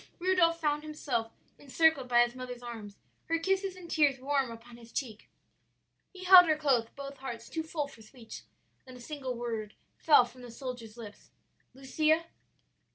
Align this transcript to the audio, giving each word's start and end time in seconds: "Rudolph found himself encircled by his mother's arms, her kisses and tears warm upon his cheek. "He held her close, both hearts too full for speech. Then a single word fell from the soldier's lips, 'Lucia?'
"Rudolph 0.17 0.59
found 0.59 0.81
himself 0.81 1.31
encircled 1.59 2.07
by 2.09 2.23
his 2.23 2.33
mother's 2.33 2.63
arms, 2.63 2.97
her 3.25 3.37
kisses 3.37 3.75
and 3.75 3.87
tears 3.87 4.19
warm 4.19 4.49
upon 4.49 4.77
his 4.77 4.91
cheek. 4.91 5.29
"He 6.11 6.23
held 6.23 6.47
her 6.47 6.57
close, 6.57 6.87
both 6.95 7.17
hearts 7.17 7.47
too 7.47 7.61
full 7.61 7.87
for 7.87 8.01
speech. 8.01 8.41
Then 8.87 8.95
a 8.97 8.99
single 8.99 9.35
word 9.35 9.75
fell 9.99 10.25
from 10.25 10.41
the 10.41 10.49
soldier's 10.49 10.97
lips, 10.97 11.29
'Lucia?' 11.75 12.25